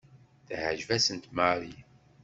[0.47, 1.75] Teɛjeb-asent Mary.